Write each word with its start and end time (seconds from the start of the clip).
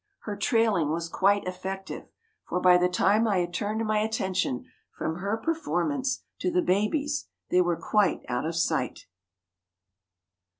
Her 0.21 0.35
"trailing" 0.35 0.89
was 0.89 1.07
quite 1.07 1.43
effective, 1.45 2.07
for 2.49 2.59
by 2.59 2.79
the 2.79 2.89
time 2.89 3.27
I 3.27 3.37
had 3.37 3.53
turned 3.53 3.85
my 3.85 3.99
attention 3.99 4.65
from 4.97 5.17
her 5.17 5.37
performance 5.37 6.23
to 6.39 6.49
the 6.49 6.63
babies, 6.63 7.27
they 7.51 7.61
were 7.61 7.77
quite 7.77 8.21
out 8.27 8.47
of 8.47 8.55
sight. 8.55 9.05